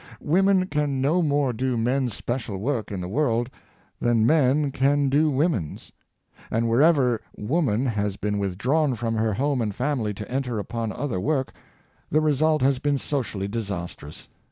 Women 0.23 0.65
can 0.65 0.99
no 0.99 1.21
more 1.21 1.53
do 1.53 1.77
men's 1.77 2.15
special 2.15 2.57
work 2.57 2.91
in 2.91 3.01
the 3.01 3.07
world 3.07 3.51
than 3.99 4.25
men 4.25 4.71
can 4.71 5.09
do 5.09 5.29
women's. 5.29 5.91
And 6.49 6.67
wherever 6.67 7.21
woman 7.37 7.85
has 7.85 8.17
been 8.17 8.39
withdrawn 8.39 8.95
from 8.95 9.13
her 9.13 9.33
home 9.35 9.61
and 9.61 9.75
family 9.75 10.15
to 10.15 10.27
enter 10.27 10.57
upon 10.57 10.91
other 10.91 11.19
work, 11.19 11.53
the 12.09 12.19
result 12.19 12.63
has 12.63 12.79
been 12.79 12.97
socially 12.97 13.47
disastrous. 13.47 14.27